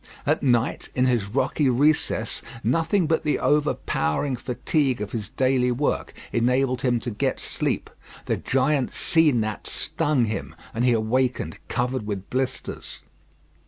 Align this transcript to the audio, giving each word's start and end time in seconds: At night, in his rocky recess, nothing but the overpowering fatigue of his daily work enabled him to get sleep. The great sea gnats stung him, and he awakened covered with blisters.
At 0.25 0.41
night, 0.41 0.89
in 0.95 1.05
his 1.05 1.27
rocky 1.27 1.69
recess, 1.69 2.41
nothing 2.63 3.05
but 3.05 3.21
the 3.23 3.37
overpowering 3.37 4.35
fatigue 4.35 4.99
of 4.99 5.11
his 5.11 5.29
daily 5.29 5.71
work 5.71 6.11
enabled 6.33 6.81
him 6.81 6.99
to 7.01 7.11
get 7.11 7.39
sleep. 7.39 7.87
The 8.25 8.37
great 8.37 8.91
sea 8.93 9.31
gnats 9.31 9.71
stung 9.71 10.25
him, 10.25 10.55
and 10.73 10.83
he 10.83 10.93
awakened 10.93 11.59
covered 11.67 12.07
with 12.07 12.31
blisters. 12.31 13.03